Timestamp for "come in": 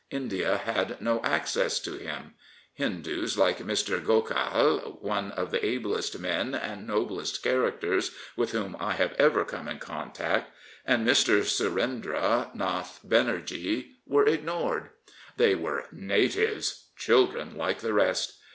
9.45-9.77